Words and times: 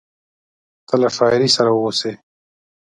ته 0.87 0.95
له 1.01 1.09
شاعري 1.15 1.49
سره 1.55 1.71
واوسې… 1.73 2.11